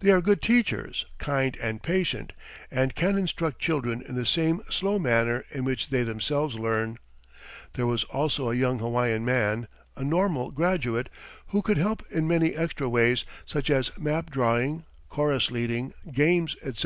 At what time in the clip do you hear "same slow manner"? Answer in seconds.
4.26-5.46